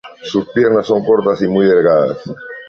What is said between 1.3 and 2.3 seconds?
y muy delgadas.